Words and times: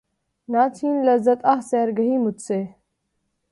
نہ 0.49 0.63
چھین 0.75 0.95
لذت 1.07 1.39
آہ 1.51 1.59
سحرگہی 1.69 2.15
مجھ 2.23 2.41
سے 2.47 2.59